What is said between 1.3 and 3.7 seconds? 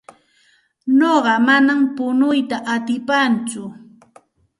manam punuyta atipaatsu.